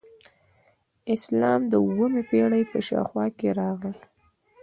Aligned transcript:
اسلام 1.13 1.61
د 1.71 1.73
اوومې 1.83 2.21
پیړۍ 2.29 2.63
په 2.71 2.79
شاوخوا 2.87 3.25
کې 3.37 3.47
راغی 3.59 3.93